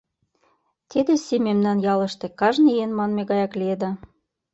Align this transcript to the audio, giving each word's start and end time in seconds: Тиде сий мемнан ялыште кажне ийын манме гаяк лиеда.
Тиде 0.89 1.13
сий 1.25 1.41
мемнан 1.47 1.77
ялыште 1.93 2.27
кажне 2.39 2.69
ийын 2.77 2.91
манме 2.97 3.21
гаяк 3.29 3.53
лиеда. 3.59 3.91